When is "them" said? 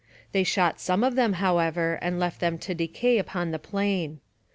1.13-1.33, 2.39-2.57